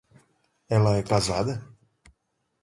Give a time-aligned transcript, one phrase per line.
[0.77, 1.53] Ela é casada?